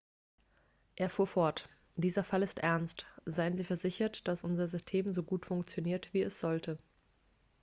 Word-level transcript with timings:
er 0.95 1.11
fuhr 1.11 1.27
fort 1.27 1.69
dieser 1.95 2.23
fall 2.23 2.41
ist 2.41 2.57
ernst 2.57 3.05
seien 3.25 3.55
sie 3.55 3.63
versichert 3.63 4.27
dass 4.27 4.43
unser 4.43 4.67
system 4.67 5.13
so 5.13 5.21
gut 5.21 5.45
funktioniert 5.45 6.11
wie 6.11 6.23
es 6.23 6.39
sollte 6.39 6.79